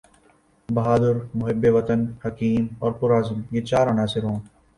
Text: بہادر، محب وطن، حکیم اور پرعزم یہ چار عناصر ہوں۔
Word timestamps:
بہادر، 0.69 1.15
محب 1.33 1.65
وطن، 1.75 2.05
حکیم 2.25 2.67
اور 2.79 2.91
پرعزم 2.91 3.41
یہ 3.51 3.61
چار 3.61 3.87
عناصر 3.87 4.23
ہوں۔ 4.23 4.39